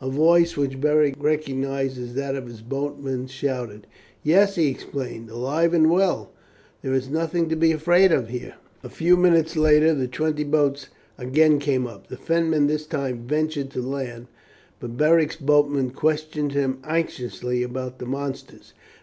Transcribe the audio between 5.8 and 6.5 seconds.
well.